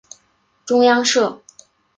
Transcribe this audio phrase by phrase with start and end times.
[0.65, 1.43] 中央社